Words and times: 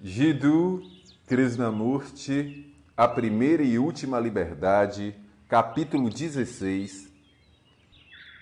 Jiddu 0.00 0.80
Krishnamurti, 1.26 2.72
A 2.96 3.08
Primeira 3.08 3.64
e 3.64 3.80
Última 3.80 4.20
Liberdade, 4.20 5.12
capítulo 5.48 6.08
16. 6.08 7.12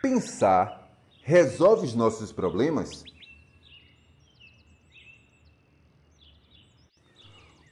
Pensar 0.02 0.86
resolve 1.22 1.86
os 1.86 1.94
nossos 1.94 2.30
problemas? 2.30 3.02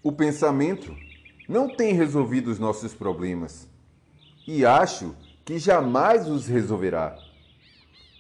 O 0.03 0.11
pensamento 0.11 0.97
não 1.47 1.69
tem 1.69 1.93
resolvido 1.93 2.51
os 2.51 2.59
nossos 2.59 2.95
problemas 2.95 3.69
e 4.47 4.65
acho 4.65 5.15
que 5.45 5.59
jamais 5.59 6.27
os 6.27 6.47
resolverá. 6.47 7.19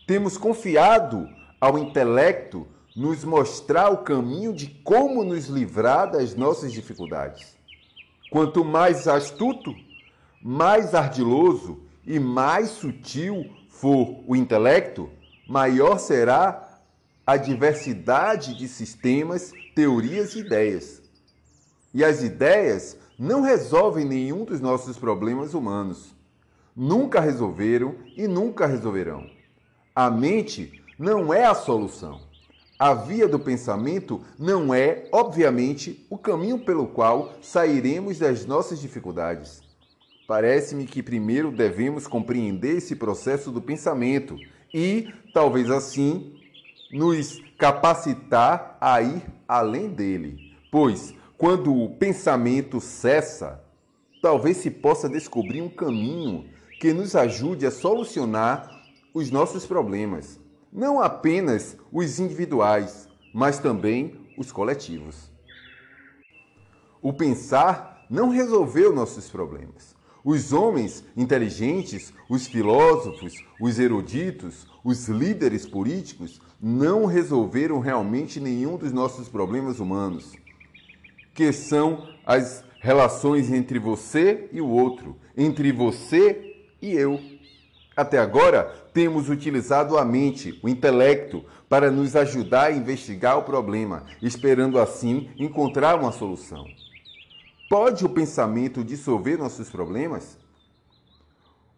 Temos 0.06 0.36
confiado 0.36 1.26
ao 1.58 1.78
intelecto 1.78 2.68
nos 2.94 3.24
mostrar 3.24 3.90
o 3.90 3.98
caminho 3.98 4.52
de 4.52 4.68
como 4.68 5.24
nos 5.24 5.46
livrar 5.46 6.10
das 6.12 6.36
nossas 6.36 6.72
dificuldades. 6.72 7.56
Quanto 8.30 8.64
mais 8.64 9.08
astuto, 9.08 9.74
mais 10.40 10.94
ardiloso 10.94 11.80
e 12.06 12.20
mais 12.20 12.70
sutil 12.70 13.44
for 13.68 14.22
o 14.26 14.36
intelecto, 14.36 15.10
maior 15.48 15.98
será 15.98 16.80
a 17.26 17.36
diversidade 17.36 18.56
de 18.56 18.68
sistemas, 18.68 19.52
teorias 19.74 20.34
e 20.34 20.40
ideias. 20.40 21.02
E 21.92 22.04
as 22.04 22.22
ideias 22.22 22.96
não 23.18 23.40
resolvem 23.40 24.04
nenhum 24.04 24.44
dos 24.44 24.60
nossos 24.60 24.98
problemas 24.98 25.54
humanos. 25.54 26.14
Nunca 26.76 27.20
resolveram 27.20 27.96
e 28.16 28.28
nunca 28.28 28.66
resolverão. 28.66 29.28
A 29.94 30.10
mente 30.10 30.82
não 30.98 31.32
é 31.32 31.44
a 31.44 31.54
solução. 31.54 32.33
A 32.76 32.92
via 32.92 33.28
do 33.28 33.38
pensamento 33.38 34.20
não 34.36 34.74
é, 34.74 35.08
obviamente, 35.12 36.04
o 36.10 36.18
caminho 36.18 36.58
pelo 36.58 36.88
qual 36.88 37.32
sairemos 37.40 38.18
das 38.18 38.46
nossas 38.46 38.80
dificuldades. 38.80 39.62
Parece-me 40.26 40.84
que 40.84 41.00
primeiro 41.00 41.52
devemos 41.52 42.08
compreender 42.08 42.78
esse 42.78 42.96
processo 42.96 43.52
do 43.52 43.62
pensamento 43.62 44.36
e, 44.72 45.08
talvez 45.32 45.70
assim, 45.70 46.34
nos 46.90 47.40
capacitar 47.56 48.76
a 48.80 49.00
ir 49.00 49.22
além 49.46 49.90
dele. 49.90 50.52
Pois, 50.72 51.14
quando 51.38 51.72
o 51.72 51.94
pensamento 51.96 52.80
cessa, 52.80 53.62
talvez 54.20 54.56
se 54.56 54.70
possa 54.70 55.08
descobrir 55.08 55.62
um 55.62 55.68
caminho 55.68 56.46
que 56.80 56.92
nos 56.92 57.14
ajude 57.14 57.66
a 57.66 57.70
solucionar 57.70 58.68
os 59.14 59.30
nossos 59.30 59.64
problemas 59.64 60.42
não 60.74 61.00
apenas 61.00 61.76
os 61.92 62.18
individuais, 62.18 63.08
mas 63.32 63.60
também 63.60 64.26
os 64.36 64.50
coletivos. 64.50 65.30
O 67.00 67.12
pensar 67.12 68.04
não 68.10 68.28
resolveu 68.28 68.92
nossos 68.92 69.30
problemas. 69.30 69.94
Os 70.24 70.52
homens 70.52 71.04
inteligentes, 71.16 72.12
os 72.28 72.46
filósofos, 72.46 73.34
os 73.60 73.78
eruditos, 73.78 74.66
os 74.82 75.06
líderes 75.08 75.66
políticos 75.66 76.40
não 76.60 77.04
resolveram 77.04 77.78
realmente 77.78 78.40
nenhum 78.40 78.76
dos 78.76 78.92
nossos 78.92 79.28
problemas 79.28 79.78
humanos, 79.78 80.32
que 81.34 81.52
são 81.52 82.08
as 82.24 82.64
relações 82.80 83.52
entre 83.52 83.78
você 83.78 84.48
e 84.50 84.60
o 84.60 84.68
outro, 84.68 85.16
entre 85.36 85.70
você 85.72 86.66
e 86.80 86.92
eu. 86.92 87.20
Até 87.96 88.18
agora, 88.18 88.74
temos 88.92 89.28
utilizado 89.28 89.96
a 89.96 90.04
mente, 90.04 90.58
o 90.62 90.68
intelecto, 90.68 91.44
para 91.68 91.90
nos 91.90 92.16
ajudar 92.16 92.64
a 92.64 92.72
investigar 92.72 93.38
o 93.38 93.44
problema, 93.44 94.04
esperando 94.20 94.80
assim 94.80 95.30
encontrar 95.38 95.98
uma 95.98 96.10
solução. 96.10 96.66
Pode 97.70 98.04
o 98.04 98.08
pensamento 98.08 98.82
dissolver 98.82 99.38
nossos 99.38 99.70
problemas? 99.70 100.36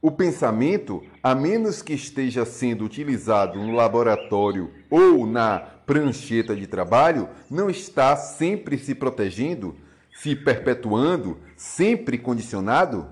O 0.00 0.10
pensamento, 0.10 1.02
a 1.22 1.34
menos 1.34 1.82
que 1.82 1.92
esteja 1.92 2.44
sendo 2.44 2.84
utilizado 2.84 3.58
no 3.58 3.74
laboratório 3.74 4.72
ou 4.88 5.26
na 5.26 5.58
prancheta 5.58 6.56
de 6.56 6.66
trabalho, 6.66 7.28
não 7.50 7.68
está 7.68 8.16
sempre 8.16 8.78
se 8.78 8.94
protegendo, 8.94 9.76
se 10.14 10.34
perpetuando, 10.34 11.38
sempre 11.56 12.18
condicionado? 12.18 13.06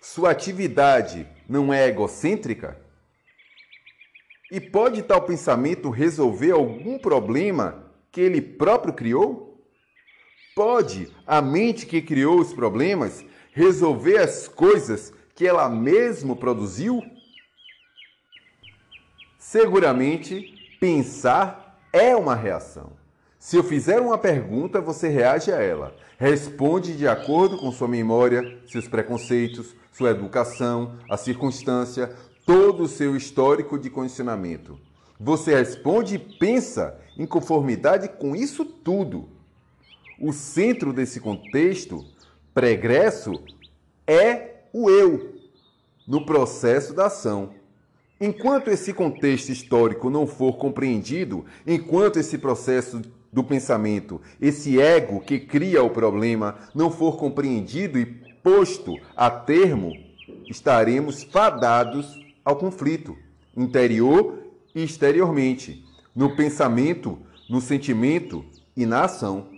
Sua 0.00 0.30
atividade 0.30 1.26
não 1.48 1.72
é 1.72 1.88
egocêntrica? 1.88 2.80
E 4.50 4.60
pode 4.60 5.02
tal 5.02 5.22
pensamento 5.22 5.90
resolver 5.90 6.52
algum 6.52 6.98
problema 6.98 7.90
que 8.12 8.20
ele 8.20 8.40
próprio 8.40 8.94
criou? 8.94 9.64
Pode 10.54 11.10
a 11.26 11.42
mente 11.42 11.86
que 11.86 12.00
criou 12.00 12.38
os 12.38 12.52
problemas 12.52 13.24
resolver 13.52 14.18
as 14.18 14.46
coisas 14.46 15.12
que 15.34 15.46
ela 15.46 15.68
mesma 15.68 16.36
produziu? 16.36 17.02
Seguramente, 19.38 20.76
pensar 20.80 21.80
é 21.92 22.14
uma 22.14 22.34
reação. 22.34 23.03
Se 23.44 23.58
eu 23.58 23.62
fizer 23.62 24.00
uma 24.00 24.16
pergunta, 24.16 24.80
você 24.80 25.06
reage 25.06 25.52
a 25.52 25.60
ela. 25.60 25.94
Responde 26.16 26.96
de 26.96 27.06
acordo 27.06 27.58
com 27.58 27.70
sua 27.70 27.86
memória, 27.86 28.58
seus 28.66 28.88
preconceitos, 28.88 29.76
sua 29.92 30.12
educação, 30.12 30.94
a 31.10 31.18
circunstância, 31.18 32.10
todo 32.46 32.84
o 32.84 32.88
seu 32.88 33.14
histórico 33.14 33.78
de 33.78 33.90
condicionamento. 33.90 34.80
Você 35.20 35.54
responde 35.54 36.14
e 36.14 36.18
pensa 36.18 36.98
em 37.18 37.26
conformidade 37.26 38.08
com 38.08 38.34
isso 38.34 38.64
tudo. 38.64 39.28
O 40.18 40.32
centro 40.32 40.90
desse 40.90 41.20
contexto 41.20 42.02
pregresso 42.54 43.34
é 44.06 44.62
o 44.72 44.88
eu 44.88 45.34
no 46.08 46.24
processo 46.24 46.94
da 46.94 47.08
ação. 47.08 47.50
Enquanto 48.18 48.68
esse 48.68 48.94
contexto 48.94 49.50
histórico 49.50 50.08
não 50.08 50.26
for 50.26 50.56
compreendido, 50.56 51.44
enquanto 51.66 52.18
esse 52.18 52.38
processo 52.38 53.02
do 53.34 53.42
pensamento, 53.42 54.20
esse 54.40 54.80
ego 54.80 55.20
que 55.20 55.40
cria 55.40 55.82
o 55.82 55.90
problema, 55.90 56.56
não 56.72 56.88
for 56.88 57.16
compreendido 57.16 57.98
e 57.98 58.06
posto 58.06 58.96
a 59.16 59.28
termo, 59.28 59.92
estaremos 60.48 61.24
fadados 61.24 62.16
ao 62.44 62.54
conflito 62.54 63.16
interior 63.56 64.38
e 64.72 64.84
exteriormente, 64.84 65.84
no 66.14 66.36
pensamento, 66.36 67.18
no 67.50 67.60
sentimento 67.60 68.44
e 68.76 68.86
na 68.86 69.02
ação. 69.02 69.48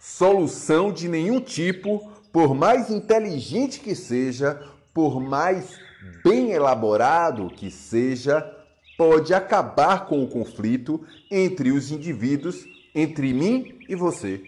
Solução 0.00 0.90
de 0.90 1.08
nenhum 1.08 1.38
tipo, 1.38 2.10
por 2.32 2.54
mais 2.54 2.88
inteligente 2.90 3.78
que 3.78 3.94
seja, 3.94 4.58
por 4.94 5.20
mais 5.20 5.78
bem 6.24 6.52
elaborado 6.52 7.50
que 7.50 7.70
seja, 7.70 8.61
pode 8.96 9.32
acabar 9.34 10.06
com 10.06 10.22
o 10.22 10.28
conflito 10.28 11.04
entre 11.30 11.72
os 11.72 11.90
indivíduos, 11.90 12.64
entre 12.94 13.32
mim 13.32 13.78
e 13.88 13.94
você. 13.94 14.42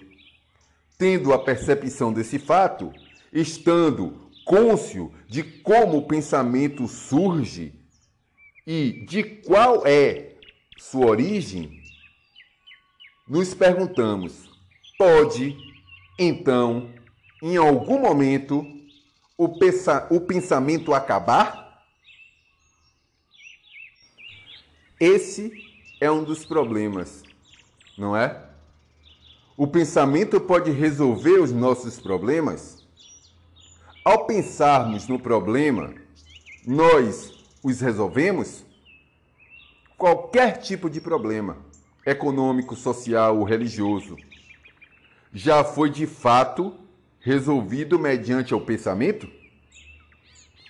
Tendo 0.98 1.32
a 1.32 1.38
percepção 1.38 2.12
desse 2.12 2.38
fato, 2.38 2.92
estando 3.32 4.24
cônscio 4.44 5.12
de 5.26 5.42
como 5.42 5.98
o 5.98 6.06
pensamento 6.06 6.86
surge 6.86 7.72
e 8.66 9.04
de 9.06 9.22
qual 9.22 9.86
é 9.86 10.36
sua 10.78 11.06
origem, 11.06 11.82
nos 13.28 13.54
perguntamos: 13.54 14.50
pode, 14.98 15.56
então, 16.18 16.90
em 17.42 17.56
algum 17.56 17.98
momento, 17.98 18.64
o, 19.36 19.46
o 20.10 20.20
pensamento 20.20 20.94
acabar? 20.94 21.63
Esse 25.00 25.52
é 26.00 26.08
um 26.08 26.22
dos 26.22 26.44
problemas, 26.44 27.24
não 27.98 28.16
é? 28.16 28.44
O 29.56 29.66
pensamento 29.66 30.40
pode 30.40 30.70
resolver 30.70 31.40
os 31.40 31.50
nossos 31.50 31.98
problemas? 31.98 32.84
Ao 34.04 34.24
pensarmos 34.24 35.08
no 35.08 35.18
problema, 35.18 35.92
nós 36.64 37.32
os 37.62 37.80
resolvemos? 37.80 38.64
Qualquer 39.96 40.58
tipo 40.58 40.88
de 40.88 41.00
problema, 41.00 41.58
econômico, 42.06 42.76
social 42.76 43.38
ou 43.38 43.44
religioso, 43.44 44.16
já 45.32 45.64
foi 45.64 45.90
de 45.90 46.06
fato 46.06 46.72
resolvido 47.18 47.98
mediante 47.98 48.54
o 48.54 48.60
pensamento? 48.60 49.28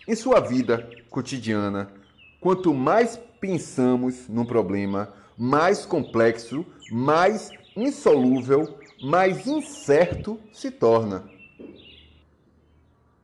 Em 0.09 0.15
sua 0.15 0.41
vida 0.41 0.89
cotidiana, 1.11 1.93
quanto 2.41 2.73
mais 2.73 3.19
pensamos 3.45 4.27
num 4.27 4.47
problema 4.47 5.13
mais 5.37 5.85
complexo, 5.85 6.65
mais 6.91 7.51
insolúvel, 7.77 8.79
mais 9.03 9.47
incerto 9.47 10.41
se 10.51 10.71
torna. 10.71 11.29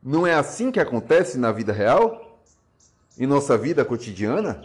Não 0.03 0.27
é 0.27 0.35
assim 0.35 0.69
que 0.71 0.79
acontece 0.79 1.39
na 1.39 1.51
vida 1.51 1.73
real? 1.73 2.39
Em 3.17 3.25
nossa 3.25 3.57
vida 3.57 3.83
cotidiana? 3.83 4.61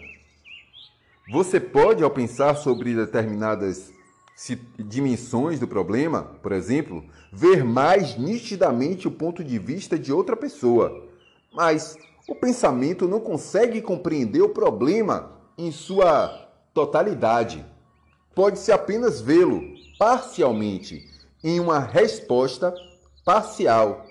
Você 1.33 1.59
pode, 1.59 2.05
ao 2.05 2.11
pensar 2.11 2.55
sobre 2.57 2.95
determinadas 2.95 3.91
dimensões 4.79 5.59
do 5.59 5.67
problema, 5.67 6.23
por 6.43 6.53
exemplo, 6.53 7.03
ver 7.33 7.65
mais 7.65 8.19
nitidamente 8.19 9.09
o 9.09 9.11
ponto 9.11 9.43
de 9.43 9.59
vista 9.59 9.99
de 9.99 10.13
outra 10.13 10.37
pessoa. 10.37 11.09
Mas 11.51 11.97
o 12.29 12.35
pensamento 12.35 13.09
não 13.09 13.21
consegue 13.21 13.81
compreender 13.81 14.43
o 14.43 14.51
problema 14.51 15.35
em 15.59 15.71
sua 15.71 16.49
totalidade. 16.75 17.65
Pode-se 18.35 18.71
apenas 18.71 19.21
vê-lo 19.21 19.63
parcialmente 19.99 21.09
em 21.43 21.59
uma 21.61 21.79
resposta 21.79 22.75
parcial. 23.25 24.05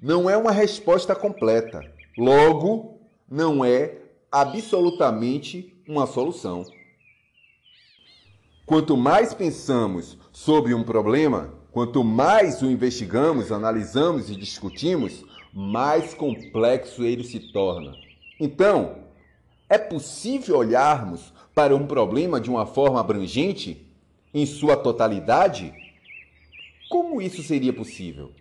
Não 0.00 0.28
é 0.28 0.36
uma 0.36 0.52
resposta 0.52 1.14
completa. 1.14 1.80
Logo, 2.18 3.00
não 3.28 3.64
é 3.64 3.98
absolutamente 4.30 5.74
uma 5.88 6.06
solução. 6.06 6.64
Quanto 8.66 8.96
mais 8.96 9.32
pensamos 9.32 10.18
sobre 10.32 10.74
um 10.74 10.82
problema, 10.82 11.54
quanto 11.70 12.02
mais 12.02 12.60
o 12.62 12.66
investigamos, 12.70 13.52
analisamos 13.52 14.28
e 14.28 14.36
discutimos, 14.36 15.24
mais 15.54 16.12
complexo 16.12 17.04
ele 17.04 17.24
se 17.24 17.52
torna. 17.52 17.92
Então, 18.38 19.05
é 19.68 19.78
possível 19.78 20.58
olharmos 20.58 21.32
para 21.54 21.74
um 21.74 21.86
problema 21.86 22.40
de 22.40 22.50
uma 22.50 22.66
forma 22.66 23.00
abrangente, 23.00 23.86
em 24.32 24.44
sua 24.46 24.76
totalidade? 24.76 25.72
Como 26.88 27.20
isso 27.20 27.42
seria 27.42 27.72
possível? 27.72 28.32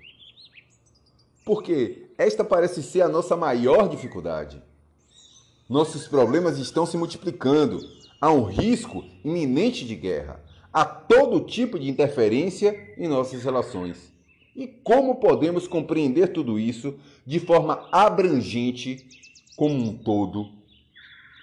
Porque 1.43 2.09
esta 2.17 2.43
parece 2.43 2.83
ser 2.83 3.01
a 3.01 3.07
nossa 3.07 3.35
maior 3.35 3.87
dificuldade. 3.89 4.61
Nossos 5.69 6.07
problemas 6.07 6.59
estão 6.59 6.85
se 6.85 6.97
multiplicando. 6.97 7.79
Há 8.21 8.31
um 8.31 8.43
risco 8.43 9.03
iminente 9.23 9.85
de 9.85 9.95
guerra. 9.95 10.43
Há 10.71 10.85
todo 10.85 11.45
tipo 11.45 11.79
de 11.79 11.89
interferência 11.89 12.93
em 12.97 13.07
nossas 13.07 13.43
relações. 13.43 14.11
E 14.55 14.67
como 14.67 15.15
podemos 15.15 15.67
compreender 15.67 16.33
tudo 16.33 16.59
isso 16.59 16.95
de 17.25 17.39
forma 17.39 17.87
abrangente 17.91 19.07
como 19.55 19.73
um 19.75 19.97
todo? 19.97 20.49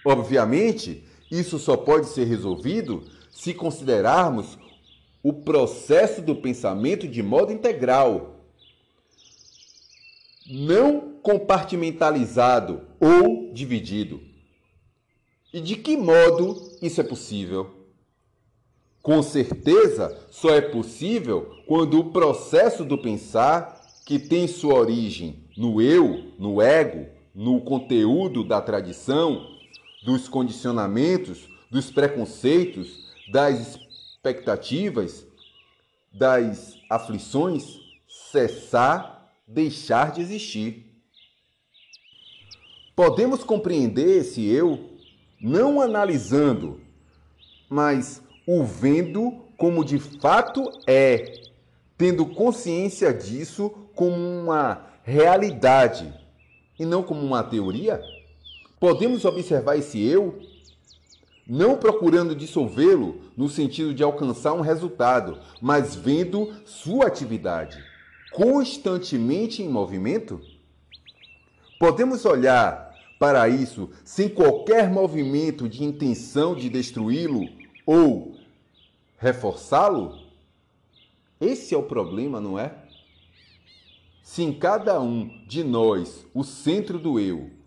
Obviamente, 0.05 1.05
isso 1.31 1.59
só 1.59 1.77
pode 1.77 2.09
ser 2.09 2.25
resolvido 2.25 3.05
se 3.31 3.55
considerarmos 3.55 4.59
o 5.23 5.33
processo 5.33 6.21
do 6.21 6.37
pensamento 6.37 7.07
de 7.07 7.23
modo 7.23 7.53
integral, 7.53 8.45
não 10.47 11.13
compartimentalizado 11.23 12.83
ou 13.01 13.53
dividido. 13.53 14.21
E 15.53 15.61
de 15.61 15.77
que 15.77 15.97
modo 15.97 16.61
isso 16.83 17.01
é 17.01 17.05
possível? 17.05 17.71
Com 19.01 19.23
certeza, 19.23 20.17
só 20.31 20.55
é 20.55 20.61
possível 20.61 21.57
quando 21.67 21.99
o 21.99 22.11
processo 22.11 22.85
do 22.85 22.99
pensar, 22.99 23.81
que 24.05 24.19
tem 24.19 24.49
sua 24.49 24.75
origem 24.75 25.45
no 25.57 25.81
eu, 25.81 26.33
no 26.39 26.61
ego, 26.61 27.07
no 27.35 27.61
conteúdo 27.61 28.43
da 28.45 28.61
tradição, 28.61 29.47
dos 30.03 30.29
condicionamentos, 30.29 31.49
dos 31.71 31.91
preconceitos, 31.91 33.13
das 33.31 33.79
expectativas, 34.15 35.27
das 36.13 36.77
aflições, 36.91 37.81
cessar, 38.31 39.33
deixar 39.47 40.13
de 40.13 40.21
existir. 40.21 40.87
Podemos 42.95 43.43
compreender 43.43 44.19
esse 44.19 44.47
eu 44.47 44.91
não 45.41 45.81
analisando, 45.81 46.81
mas 47.69 48.23
o 48.47 48.65
vendo 48.65 49.43
como 49.57 49.85
de 49.85 49.99
fato 49.99 50.71
é, 50.87 51.41
tendo 51.97 52.27
consciência 52.27 53.15
disso 53.15 53.71
como 53.95 54.17
uma 54.17 54.87
realidade 55.05 56.13
e 56.79 56.85
não 56.85 57.03
como 57.03 57.23
uma 57.23 57.43
teoria? 57.43 58.01
Podemos 58.83 59.25
observar 59.25 59.77
esse 59.77 60.05
eu 60.05 60.41
não 61.47 61.77
procurando 61.77 62.35
dissolvê-lo 62.35 63.21
no 63.37 63.49
sentido 63.49 63.95
de 63.95 64.03
alcançar 64.03 64.55
um 64.55 64.61
resultado, 64.61 65.39
mas 65.61 65.95
vendo 65.95 66.53
sua 66.65 67.07
atividade 67.07 67.81
constantemente 68.33 69.63
em 69.63 69.69
movimento? 69.69 70.41
Podemos 71.79 72.25
olhar 72.25 72.93
para 73.21 73.49
isso, 73.49 73.89
sem 74.05 74.29
qualquer 74.29 74.91
movimento 74.91 75.69
de 75.69 75.85
intenção 75.85 76.53
de 76.53 76.69
destruí-lo 76.69 77.49
ou 77.87 78.35
reforçá-lo? 79.17 80.19
Esse 81.41 81.73
é 81.73 81.79
o 81.79 81.85
problema, 81.85 82.41
não 82.41 82.59
é? 82.59 82.75
Se 84.25 84.43
em 84.43 84.53
cada 84.53 85.01
um 85.01 85.31
de 85.47 85.63
nós, 85.63 86.27
o 86.35 86.43
centro 86.43 86.99
do 86.99 87.21
eu, 87.21 87.62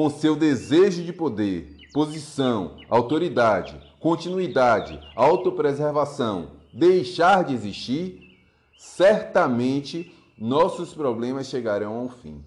com 0.00 0.08
seu 0.08 0.34
desejo 0.34 1.04
de 1.04 1.12
poder, 1.12 1.76
posição, 1.92 2.78
autoridade, 2.88 3.78
continuidade, 4.00 4.98
autopreservação, 5.14 6.52
deixar 6.72 7.44
de 7.44 7.52
existir, 7.52 8.38
certamente 8.78 10.10
nossos 10.38 10.94
problemas 10.94 11.48
chegarão 11.48 11.96
ao 11.98 12.08
fim. 12.08 12.42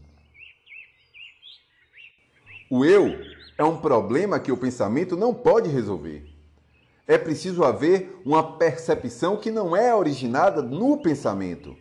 O 2.71 2.83
eu 2.83 3.19
é 3.55 3.63
um 3.63 3.77
problema 3.77 4.39
que 4.39 4.51
o 4.51 4.57
pensamento 4.57 5.15
não 5.15 5.31
pode 5.31 5.69
resolver. 5.69 6.25
É 7.07 7.19
preciso 7.19 7.63
haver 7.63 8.19
uma 8.25 8.57
percepção 8.57 9.37
que 9.37 9.51
não 9.51 9.77
é 9.77 9.93
originada 9.93 10.63
no 10.63 10.97
pensamento. 10.97 11.77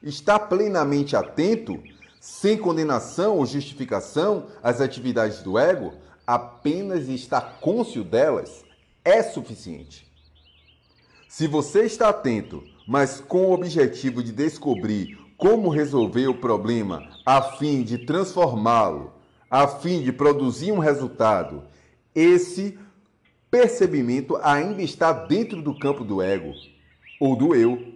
Estar 0.00 0.38
plenamente 0.38 1.16
atento, 1.16 1.82
sem 2.24 2.56
condenação 2.56 3.36
ou 3.36 3.44
justificação 3.44 4.46
às 4.62 4.80
atividades 4.80 5.42
do 5.42 5.58
ego, 5.58 5.92
apenas 6.26 7.06
estar 7.06 7.58
cônscio 7.60 8.02
delas 8.02 8.64
é 9.04 9.22
suficiente. 9.22 10.10
Se 11.28 11.46
você 11.46 11.82
está 11.82 12.08
atento, 12.08 12.64
mas 12.88 13.20
com 13.20 13.48
o 13.48 13.52
objetivo 13.52 14.22
de 14.22 14.32
descobrir 14.32 15.18
como 15.36 15.68
resolver 15.68 16.26
o 16.28 16.40
problema 16.40 17.06
a 17.26 17.42
fim 17.42 17.82
de 17.82 17.98
transformá-lo 17.98 19.12
a 19.50 19.68
fim 19.68 20.02
de 20.02 20.10
produzir 20.10 20.72
um 20.72 20.78
resultado, 20.78 21.64
esse 22.14 22.78
percebimento 23.50 24.36
ainda 24.42 24.80
está 24.80 25.12
dentro 25.12 25.60
do 25.60 25.78
campo 25.78 26.02
do 26.02 26.22
ego 26.22 26.54
ou 27.20 27.36
do 27.36 27.54
eu. 27.54 27.93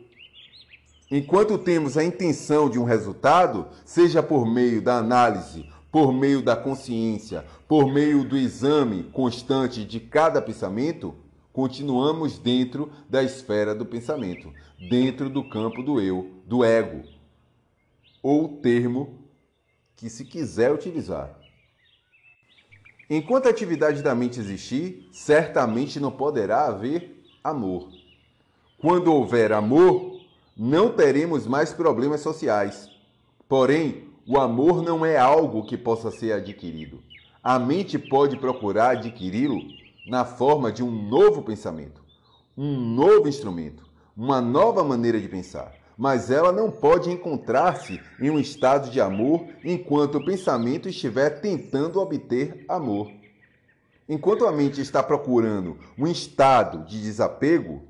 Enquanto 1.11 1.57
temos 1.57 1.97
a 1.97 2.05
intenção 2.05 2.69
de 2.69 2.79
um 2.79 2.85
resultado, 2.85 3.69
seja 3.85 4.23
por 4.23 4.47
meio 4.47 4.83
da 4.83 4.99
análise, 4.99 5.67
por 5.91 6.13
meio 6.13 6.43
da 6.43 6.55
consciência, 6.55 7.47
por 7.67 7.91
meio 7.91 8.25
do 8.25 8.37
exame 8.37 9.05
constante 9.05 9.85
de 9.85 10.01
cada 10.01 10.43
pensamento, 10.43 11.15
continuamos 11.51 12.39
dentro 12.39 12.93
da 13.09 13.23
esfera 13.23 13.75
do 13.75 13.87
pensamento, 13.87 14.53
dentro 14.91 15.31
do 15.31 15.49
campo 15.49 15.83
do 15.83 15.99
eu, 15.99 16.31
do 16.47 16.63
ego, 16.63 17.03
ou 18.23 18.59
termo 18.59 19.19
que 19.97 20.11
se 20.11 20.27
quiser 20.27 20.73
utilizar. 20.73 21.39
Enquanto 23.09 23.47
a 23.47 23.51
atividade 23.51 24.03
da 24.03 24.15
mente 24.15 24.39
existir, 24.39 25.09
certamente 25.11 25.99
não 25.99 26.11
poderá 26.11 26.67
haver 26.67 27.25
amor. 27.43 27.89
Quando 28.79 29.13
houver 29.13 29.53
amor, 29.53 30.08
não 30.59 30.91
teremos 30.91 31.47
mais 31.47 31.73
problemas 31.73 32.21
sociais. 32.21 32.89
Porém, 33.49 34.09
o 34.27 34.39
amor 34.39 34.83
não 34.83 35.07
é 35.07 35.17
algo 35.17 35.65
que 35.65 35.77
possa 35.77 36.11
ser 36.11 36.33
adquirido. 36.33 37.01
A 37.43 37.59
mente 37.59 37.99
pode 37.99 38.37
procurar 38.37 38.91
adquiri-lo 38.91 39.61
na 40.07 40.25
forma 40.25 40.73
de 40.73 40.83
um 40.83 40.91
novo 40.91 41.43
pensamento, 41.43 42.03
um 42.57 42.79
novo 42.81 43.29
instrumento, 43.29 43.85
uma 44.17 44.41
nova 44.41 44.83
maneira 44.83 45.21
de 45.21 45.29
pensar 45.29 45.79
mas 45.99 46.31
ela 46.31 46.53
não 46.53 46.71
pode 46.71 47.11
encontrar-se 47.11 48.01
em 48.21 48.31
um 48.31 48.39
estado 48.39 48.89
de 48.89 49.01
amor 49.01 49.45
enquanto 49.65 50.19
o 50.19 50.25
pensamento 50.25 50.89
estiver 50.89 51.41
tentando 51.41 52.01
obter 52.01 52.65
amor. 52.69 53.11
Enquanto 54.09 54.47
a 54.47 54.53
mente 54.53 54.81
está 54.81 55.03
procurando 55.03 55.77
um 55.99 56.07
estado 56.07 56.87
de 56.87 57.03
desapego, 57.03 57.83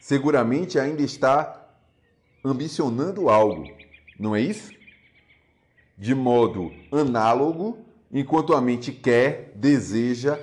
seguramente 0.00 0.78
ainda 0.78 1.02
está 1.02 1.61
ambicionando 2.44 3.28
algo, 3.28 3.64
não 4.18 4.34
é 4.34 4.40
isso? 4.40 4.72
De 5.96 6.14
modo 6.14 6.72
análogo, 6.90 7.78
enquanto 8.10 8.54
a 8.54 8.60
mente 8.60 8.92
quer, 8.92 9.52
deseja, 9.54 10.38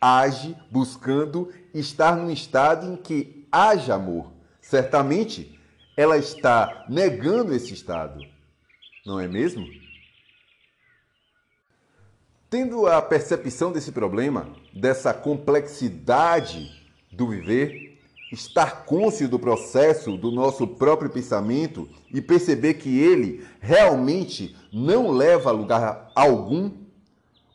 age 0.00 0.56
buscando 0.70 1.52
estar 1.74 2.16
num 2.16 2.30
estado 2.30 2.92
em 2.92 2.96
que 2.96 3.46
haja 3.50 3.94
amor. 3.94 4.32
Certamente, 4.60 5.58
ela 5.96 6.16
está 6.16 6.86
negando 6.88 7.54
esse 7.54 7.74
estado, 7.74 8.20
não 9.04 9.18
é 9.18 9.26
mesmo? 9.26 9.66
Tendo 12.48 12.86
a 12.86 13.00
percepção 13.02 13.70
desse 13.70 13.92
problema, 13.92 14.52
dessa 14.72 15.12
complexidade 15.12 16.80
do 17.12 17.28
viver, 17.28 17.89
estar 18.30 18.84
cônscio 18.84 19.28
do 19.28 19.38
processo 19.38 20.16
do 20.16 20.30
nosso 20.30 20.66
próprio 20.66 21.10
pensamento 21.10 21.88
e 22.12 22.20
perceber 22.20 22.74
que 22.74 22.98
ele 22.98 23.44
realmente 23.60 24.54
não 24.72 25.10
leva 25.10 25.50
a 25.50 25.52
lugar 25.52 26.10
algum, 26.14 26.70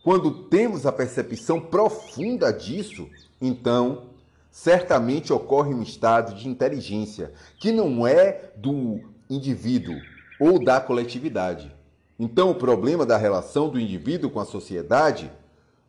quando 0.04 0.44
temos 0.50 0.86
a 0.86 0.92
percepção 0.92 1.60
profunda 1.60 2.52
disso, 2.52 3.10
então 3.42 4.10
certamente 4.52 5.34
ocorre 5.34 5.74
um 5.74 5.82
estado 5.82 6.36
de 6.36 6.48
inteligência 6.48 7.34
que 7.60 7.72
não 7.72 8.06
é 8.06 8.52
do 8.56 9.02
indivíduo 9.30 9.96
ou 10.40 10.64
da 10.64 10.80
coletividade. 10.80 11.74
Então, 12.18 12.52
o 12.52 12.56
problema 12.56 13.06
da 13.06 13.18
relação 13.18 13.68
do 13.68 13.80
indivíduo 13.80 14.30
com 14.30 14.40
a 14.40 14.46
sociedade, 14.46 15.30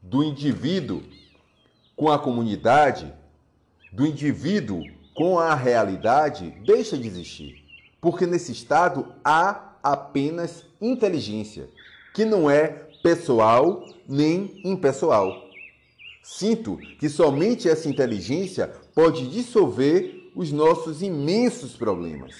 do 0.02 0.24
indivíduo 0.24 1.02
com 1.94 2.10
a 2.10 2.18
comunidade, 2.18 3.12
do 3.92 4.06
indivíduo 4.06 4.82
com 5.14 5.38
a 5.38 5.54
realidade 5.54 6.50
deixa 6.64 6.96
de 6.96 7.06
existir. 7.06 7.64
Porque 8.00 8.26
nesse 8.26 8.52
estado 8.52 9.14
há 9.24 9.76
apenas 9.82 10.64
inteligência, 10.80 11.68
que 12.14 12.24
não 12.24 12.50
é 12.50 12.86
pessoal 13.02 13.84
nem 14.08 14.60
impessoal. 14.64 15.46
Sinto 16.22 16.76
que 16.98 17.08
somente 17.08 17.68
essa 17.68 17.88
inteligência 17.88 18.72
pode 18.94 19.28
dissolver 19.28 20.30
os 20.34 20.50
nossos 20.52 21.02
imensos 21.02 21.76
problemas. 21.76 22.34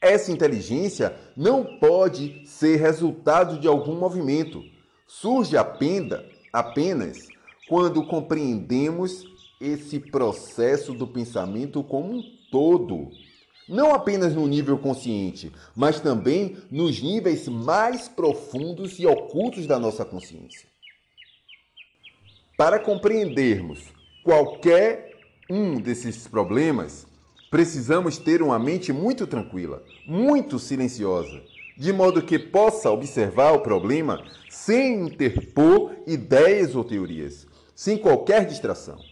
Essa 0.00 0.32
inteligência 0.32 1.14
não 1.36 1.78
pode 1.78 2.46
ser 2.46 2.76
resultado 2.76 3.58
de 3.58 3.68
algum 3.68 3.96
movimento. 3.96 4.62
Surge 5.06 5.56
apenas, 5.56 6.22
apenas 6.52 7.28
quando 7.68 8.06
compreendemos 8.06 9.24
esse 9.62 10.00
processo 10.00 10.92
do 10.92 11.06
pensamento 11.06 11.82
como 11.84 12.14
um 12.14 12.22
todo. 12.50 13.10
Não 13.68 13.94
apenas 13.94 14.34
no 14.34 14.46
nível 14.48 14.76
consciente, 14.76 15.52
mas 15.74 16.00
também 16.00 16.56
nos 16.70 17.00
níveis 17.00 17.46
mais 17.46 18.08
profundos 18.08 18.98
e 18.98 19.06
ocultos 19.06 19.66
da 19.66 19.78
nossa 19.78 20.04
consciência. 20.04 20.68
Para 22.56 22.80
compreendermos 22.80 23.84
qualquer 24.24 25.12
um 25.48 25.80
desses 25.80 26.26
problemas, 26.26 27.06
precisamos 27.50 28.18
ter 28.18 28.42
uma 28.42 28.58
mente 28.58 28.92
muito 28.92 29.26
tranquila, 29.26 29.82
muito 30.06 30.58
silenciosa, 30.58 31.42
de 31.78 31.92
modo 31.92 32.22
que 32.22 32.38
possa 32.38 32.90
observar 32.90 33.52
o 33.52 33.60
problema 33.60 34.22
sem 34.50 35.06
interpor 35.06 35.94
ideias 36.06 36.74
ou 36.74 36.84
teorias, 36.84 37.46
sem 37.74 37.96
qualquer 37.96 38.44
distração. 38.44 39.11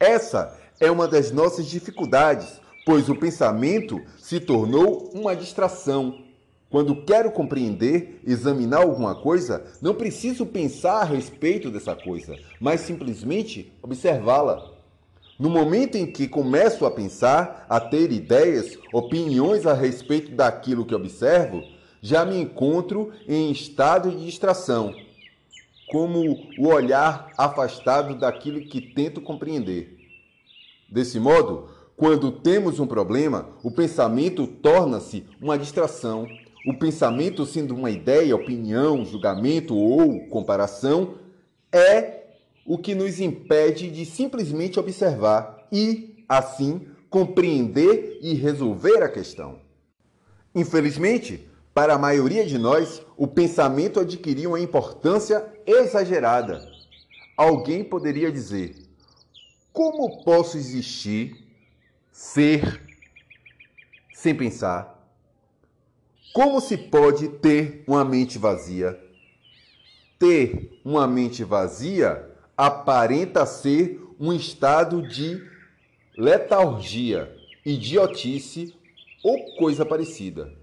Essa 0.00 0.58
é 0.80 0.90
uma 0.90 1.06
das 1.06 1.30
nossas 1.30 1.66
dificuldades, 1.66 2.58
pois 2.86 3.10
o 3.10 3.14
pensamento 3.14 4.00
se 4.16 4.40
tornou 4.40 5.10
uma 5.12 5.36
distração. 5.36 6.22
Quando 6.70 7.04
quero 7.04 7.30
compreender, 7.30 8.18
examinar 8.26 8.78
alguma 8.78 9.14
coisa, 9.14 9.62
não 9.82 9.94
preciso 9.94 10.46
pensar 10.46 11.02
a 11.02 11.04
respeito 11.04 11.70
dessa 11.70 11.94
coisa, 11.94 12.34
mas 12.58 12.80
simplesmente 12.80 13.70
observá-la. 13.82 14.70
No 15.38 15.50
momento 15.50 15.96
em 15.96 16.06
que 16.06 16.26
começo 16.26 16.86
a 16.86 16.90
pensar, 16.90 17.66
a 17.68 17.78
ter 17.78 18.10
ideias, 18.10 18.78
opiniões 18.94 19.66
a 19.66 19.74
respeito 19.74 20.34
daquilo 20.34 20.86
que 20.86 20.94
observo, 20.94 21.62
já 22.00 22.24
me 22.24 22.40
encontro 22.40 23.12
em 23.28 23.50
estado 23.50 24.10
de 24.10 24.24
distração 24.24 24.94
como 25.90 26.20
o 26.58 26.68
olhar 26.68 27.30
afastado 27.36 28.14
daquilo 28.14 28.60
que 28.60 28.80
tento 28.80 29.20
compreender. 29.20 29.96
Desse 30.90 31.18
modo, 31.18 31.68
quando 31.96 32.32
temos 32.32 32.80
um 32.80 32.86
problema, 32.86 33.50
o 33.62 33.70
pensamento 33.70 34.46
torna-se 34.46 35.26
uma 35.40 35.58
distração. 35.58 36.26
O 36.66 36.74
pensamento, 36.78 37.44
sendo 37.44 37.74
uma 37.74 37.90
ideia, 37.90 38.34
opinião, 38.34 39.04
julgamento 39.04 39.76
ou 39.76 40.26
comparação, 40.28 41.14
é 41.72 42.20
o 42.64 42.78
que 42.78 42.94
nos 42.94 43.20
impede 43.20 43.90
de 43.90 44.04
simplesmente 44.04 44.78
observar 44.78 45.66
e, 45.72 46.24
assim, 46.28 46.86
compreender 47.08 48.18
e 48.22 48.34
resolver 48.34 49.02
a 49.02 49.08
questão. 49.08 49.58
Infelizmente, 50.54 51.48
para 51.74 51.94
a 51.94 51.98
maioria 51.98 52.44
de 52.44 52.58
nós, 52.58 53.02
o 53.16 53.26
pensamento 53.26 54.00
adquiriu 54.00 54.50
uma 54.50 54.60
importância 54.60 55.46
exagerada. 55.70 56.70
Alguém 57.36 57.82
poderia 57.84 58.30
dizer: 58.30 58.76
como 59.72 60.22
posso 60.24 60.56
existir, 60.56 61.46
ser, 62.10 62.80
sem 64.12 64.34
pensar? 64.34 64.98
Como 66.32 66.60
se 66.60 66.76
pode 66.76 67.28
ter 67.28 67.82
uma 67.86 68.04
mente 68.04 68.38
vazia? 68.38 68.98
Ter 70.18 70.80
uma 70.84 71.06
mente 71.06 71.42
vazia 71.42 72.30
aparenta 72.56 73.46
ser 73.46 74.00
um 74.18 74.32
estado 74.32 75.06
de 75.08 75.42
letargia, 76.16 77.34
idiotice 77.64 78.74
ou 79.24 79.56
coisa 79.56 79.84
parecida 79.84 80.60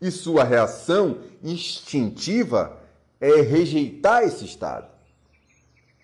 e 0.00 0.10
sua 0.10 0.44
reação 0.44 1.18
instintiva 1.42 2.83
é 3.24 3.40
rejeitar 3.40 4.22
esse 4.22 4.44
estado. 4.44 4.86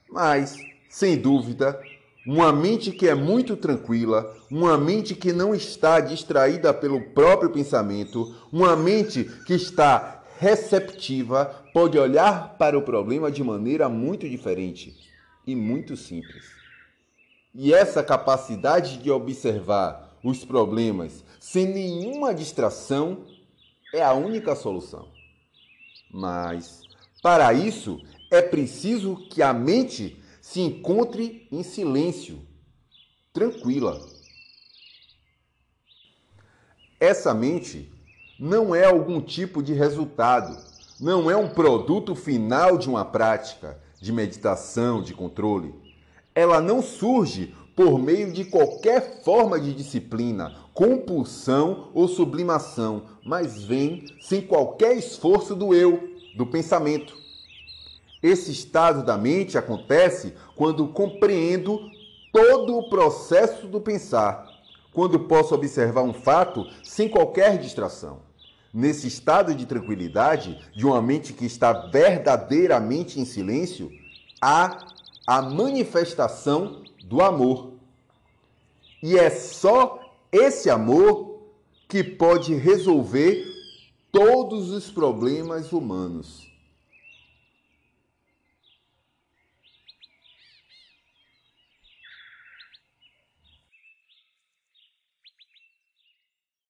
Mas, 0.09 0.57
sem 0.89 1.19
dúvida, 1.19 1.81
uma 2.27 2.53
mente 2.53 2.91
que 2.91 3.07
é 3.09 3.15
muito 3.15 3.57
tranquila, 3.57 4.35
uma 4.51 4.79
mente 4.79 5.15
que 5.15 5.33
não 5.33 5.55
está 5.55 6.01
distraída 6.01 6.73
pelo 6.73 7.01
próprio 7.11 7.51
pensamento, 7.51 8.35
uma 8.51 8.75
mente 8.75 9.25
que 9.47 9.53
está 9.53 10.25
receptiva, 10.39 11.63
pode 11.75 11.99
olhar 11.99 12.57
para 12.57 12.79
o 12.79 12.83
problema 12.83 13.31
de 13.31 13.45
maneira 13.45 13.89
muito 13.89 14.27
diferente 14.27 14.97
e 15.47 15.55
muito 15.55 15.97
simples. 15.97 16.47
E 17.55 17.75
essa 17.75 18.03
capacidade 18.03 18.97
de 18.97 19.11
observar 19.11 20.19
os 20.25 20.45
problemas 20.45 21.23
sem 21.39 21.67
nenhuma 21.67 22.35
distração 22.35 23.27
é 23.93 24.03
a 24.03 24.15
única 24.15 24.55
solução. 24.55 25.09
Mas, 26.13 26.83
para 27.23 27.53
isso, 27.53 28.01
é 28.31 28.41
preciso 28.41 29.17
que 29.29 29.43
a 29.43 29.53
mente 29.53 30.23
se 30.41 30.61
encontre 30.61 31.47
em 31.53 31.63
silêncio, 31.63 32.41
tranquila. 33.33 34.01
Essa 36.99 37.33
mente 37.35 37.93
não 38.39 38.75
é 38.75 38.85
algum 38.85 39.21
tipo 39.21 39.63
de 39.63 39.75
resultado, 39.75 40.57
não 41.01 41.31
é 41.31 41.37
um 41.37 41.49
produto 41.49 42.15
final 42.15 42.79
de 42.79 42.89
uma 42.89 43.05
prática 43.05 43.81
de 44.01 44.13
meditação, 44.13 45.03
de 45.03 45.15
controle. 45.15 45.75
Ela 46.35 46.61
não 46.61 46.83
surge 46.83 47.55
por 47.77 47.99
meio 47.99 48.33
de 48.33 48.45
qualquer 48.45 49.23
forma 49.23 49.59
de 49.59 49.73
disciplina, 49.73 50.55
compulsão 50.75 51.91
ou 51.95 52.09
sublimação, 52.09 53.05
mas 53.25 53.63
vem 53.63 54.05
sem 54.21 54.43
qualquer 54.43 54.97
esforço 54.97 55.55
do 55.55 55.75
eu, 55.75 56.10
do 56.37 56.47
pensamento. 56.47 57.17
Esse 58.23 58.53
estado 58.53 59.03
da 59.03 59.17
mente 59.17 59.57
acontece 59.57 60.35
quando 60.55 60.89
compreendo 60.89 61.81
todo 62.33 62.77
o 62.77 62.89
processo 62.89 63.67
do 63.67 63.81
pensar, 63.81 64.47
quando 64.93 65.21
posso 65.21 65.55
observar 65.55 66.03
um 66.03 66.13
fato 66.13 66.67
sem 66.83 67.09
qualquer 67.09 67.59
distração. 67.59 68.21
Nesse 68.73 69.09
estado 69.09 69.55
de 69.55 69.67
tranquilidade, 69.67 70.61
de 70.77 70.87
uma 70.87 71.03
mente 71.03 71.33
que 71.33 71.45
está 71.45 71.73
verdadeiramente 71.73 73.19
em 73.19 73.25
silêncio, 73.25 73.91
há 74.41 74.87
a 75.27 75.43
manifestação 75.43 76.83
do 77.05 77.21
amor. 77.21 77.73
E 79.03 79.19
é 79.19 79.31
só 79.31 79.99
esse 80.31 80.71
amor 80.71 81.41
que 81.89 82.05
pode 82.05 82.55
resolver 82.55 83.50
todos 84.11 84.71
os 84.71 84.91
problemas 84.91 85.73
humanos. 85.73 86.50